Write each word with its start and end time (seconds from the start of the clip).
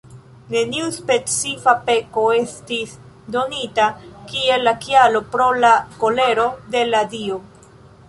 Neniu 0.53 0.85
specifa 0.95 1.75
peko 1.89 2.23
estis 2.37 2.97
donita 3.37 3.87
kiel 4.33 4.69
la 4.71 4.77
kialo 4.89 5.25
pro 5.37 5.51
la 5.63 5.75
kolero 6.03 6.51
de 6.77 6.87
la 6.93 7.09
dio. 7.17 7.43